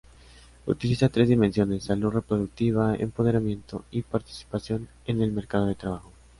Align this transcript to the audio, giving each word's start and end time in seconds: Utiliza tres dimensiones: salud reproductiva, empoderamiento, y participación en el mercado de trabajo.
Utiliza 0.65 1.09
tres 1.09 1.29
dimensiones: 1.29 1.83
salud 1.83 2.09
reproductiva, 2.11 2.95
empoderamiento, 2.95 3.85
y 3.91 4.01
participación 4.01 4.87
en 5.05 5.21
el 5.21 5.31
mercado 5.31 5.67
de 5.67 5.75
trabajo. 5.75 6.11